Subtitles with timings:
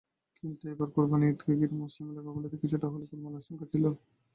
[0.43, 3.83] কিন্তু এবার কোরবানি ঈদকে ঘিরে মুসলিম এলাকাগুলোতে কিছুটা হলেও গোলমালের আশঙ্কা ছিল।